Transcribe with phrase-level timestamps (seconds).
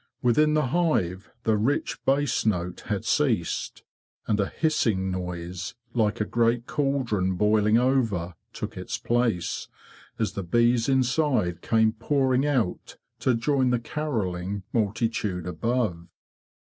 [0.23, 3.83] Within the hive the rich bass note had ceased;
[4.25, 9.67] and a hissing noise, like a great caldron boiling over, took its place,
[10.17, 16.07] as the bees inside came pouring out to join the carolling multitude above.